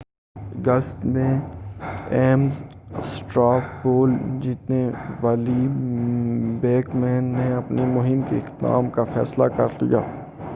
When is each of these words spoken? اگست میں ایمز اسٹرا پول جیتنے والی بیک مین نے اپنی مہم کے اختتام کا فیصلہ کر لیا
اگست 0.35 1.05
میں 1.05 1.33
ایمز 2.11 2.63
اسٹرا 2.99 3.49
پول 3.81 4.13
جیتنے 4.39 4.81
والی 5.21 5.67
بیک 6.61 6.95
مین 6.95 7.23
نے 7.33 7.51
اپنی 7.53 7.85
مہم 7.85 8.21
کے 8.29 8.37
اختتام 8.37 8.89
کا 8.89 9.03
فیصلہ 9.03 9.47
کر 9.57 9.81
لیا 9.81 10.01